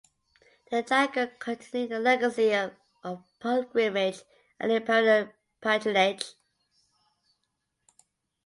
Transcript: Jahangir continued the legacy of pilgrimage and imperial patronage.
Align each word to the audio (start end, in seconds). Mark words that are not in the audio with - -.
Jahangir 0.71 1.37
continued 1.37 1.91
the 1.91 1.99
legacy 1.99 2.55
of 2.55 3.21
pilgrimage 3.39 4.23
and 4.59 4.71
imperial 4.71 5.29
patronage. 5.61 6.31